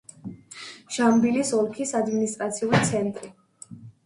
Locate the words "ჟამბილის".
0.95-1.51